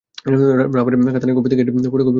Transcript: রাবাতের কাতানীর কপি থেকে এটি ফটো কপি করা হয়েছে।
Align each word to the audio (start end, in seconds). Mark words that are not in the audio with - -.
রাবাতের 0.75 1.13
কাতানীর 1.15 1.35
কপি 1.37 1.49
থেকে 1.51 1.61
এটি 1.61 1.71
ফটো 1.71 1.79
কপি 1.83 1.89
করা 1.89 2.03
হয়েছে। 2.03 2.09